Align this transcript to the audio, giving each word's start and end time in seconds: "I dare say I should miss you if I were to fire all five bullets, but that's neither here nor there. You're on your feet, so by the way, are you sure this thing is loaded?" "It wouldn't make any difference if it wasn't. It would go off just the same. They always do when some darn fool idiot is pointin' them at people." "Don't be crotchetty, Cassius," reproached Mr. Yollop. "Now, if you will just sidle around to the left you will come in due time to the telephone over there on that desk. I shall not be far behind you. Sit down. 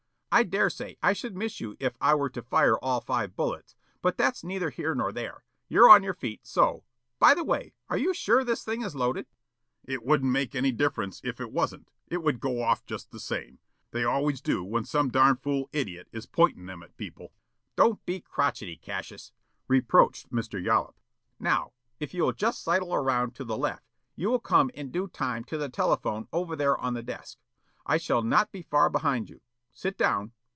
"I 0.33 0.43
dare 0.43 0.69
say 0.69 0.95
I 1.03 1.11
should 1.11 1.35
miss 1.35 1.59
you 1.59 1.75
if 1.77 1.97
I 1.99 2.15
were 2.15 2.29
to 2.29 2.41
fire 2.41 2.77
all 2.77 3.01
five 3.01 3.35
bullets, 3.35 3.75
but 4.01 4.17
that's 4.17 4.45
neither 4.45 4.69
here 4.69 4.95
nor 4.95 5.11
there. 5.11 5.43
You're 5.67 5.89
on 5.89 6.03
your 6.03 6.13
feet, 6.13 6.47
so 6.47 6.85
by 7.19 7.33
the 7.33 7.43
way, 7.43 7.73
are 7.89 7.97
you 7.97 8.13
sure 8.13 8.45
this 8.45 8.63
thing 8.63 8.81
is 8.81 8.95
loaded?" 8.95 9.25
"It 9.83 10.05
wouldn't 10.05 10.31
make 10.31 10.55
any 10.55 10.71
difference 10.71 11.19
if 11.25 11.41
it 11.41 11.51
wasn't. 11.51 11.91
It 12.07 12.23
would 12.23 12.39
go 12.39 12.61
off 12.63 12.85
just 12.85 13.11
the 13.11 13.19
same. 13.19 13.59
They 13.91 14.05
always 14.05 14.39
do 14.39 14.63
when 14.63 14.85
some 14.85 15.09
darn 15.09 15.35
fool 15.35 15.67
idiot 15.73 16.07
is 16.13 16.27
pointin' 16.27 16.65
them 16.65 16.81
at 16.81 16.95
people." 16.95 17.33
"Don't 17.75 18.03
be 18.05 18.21
crotchetty, 18.21 18.79
Cassius," 18.81 19.33
reproached 19.67 20.31
Mr. 20.31 20.63
Yollop. 20.63 20.97
"Now, 21.41 21.73
if 21.99 22.13
you 22.13 22.23
will 22.23 22.31
just 22.31 22.63
sidle 22.63 22.93
around 22.95 23.35
to 23.35 23.43
the 23.43 23.57
left 23.57 23.83
you 24.15 24.29
will 24.29 24.39
come 24.39 24.69
in 24.69 24.91
due 24.91 25.09
time 25.09 25.43
to 25.43 25.57
the 25.57 25.67
telephone 25.67 26.29
over 26.31 26.55
there 26.55 26.77
on 26.77 26.93
that 26.93 27.07
desk. 27.07 27.37
I 27.85 27.97
shall 27.97 28.21
not 28.21 28.53
be 28.53 28.61
far 28.61 28.89
behind 28.89 29.29
you. 29.29 29.41
Sit 29.73 29.97
down. 29.97 30.33